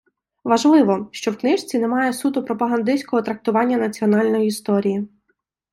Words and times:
Важливо, 0.43 1.09
що 1.11 1.31
в 1.31 1.37
книжці 1.37 1.79
немає 1.79 2.13
суто 2.13 2.43
пропагандистського 2.43 3.21
трактування 3.21 3.77
національної 3.77 4.47
історії. 4.47 5.07